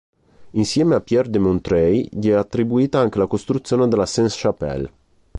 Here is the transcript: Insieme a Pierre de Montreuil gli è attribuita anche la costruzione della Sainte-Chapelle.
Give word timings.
Insieme 0.53 0.95
a 0.95 0.99
Pierre 1.01 1.29
de 1.29 1.37
Montreuil 1.37 2.09
gli 2.11 2.29
è 2.29 2.31
attribuita 2.33 2.97
anche 2.99 3.19
la 3.19 3.27
costruzione 3.27 3.87
della 3.87 4.07
Sainte-Chapelle. 4.07 4.89